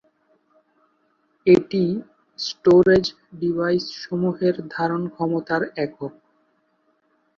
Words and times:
এটি 1.47 1.83
storage 2.39 3.05
device 3.39 3.83
সমূহের 4.01 4.55
ধারণ 4.71 5.01
ক্ষমতার 5.07 5.61
একক। 5.77 6.13